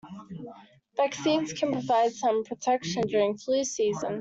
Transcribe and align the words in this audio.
Vaccines 0.97 1.53
can 1.53 1.71
provide 1.73 2.11
some 2.11 2.43
protection 2.43 3.03
during 3.03 3.37
flu 3.37 3.63
season. 3.63 4.19